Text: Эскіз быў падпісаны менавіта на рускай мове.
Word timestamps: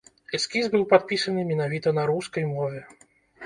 Эскіз 0.37 0.65
быў 0.75 0.85
падпісаны 0.93 1.45
менавіта 1.51 1.95
на 2.01 2.09
рускай 2.15 2.51
мове. 2.59 2.87